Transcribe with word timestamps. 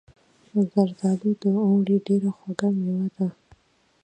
زردالو 0.71 1.31
د 1.41 1.43
اوړي 1.67 1.97
ډیره 2.07 2.29
خوږه 2.37 2.69
میوه 2.77 3.07
ده. 3.15 3.27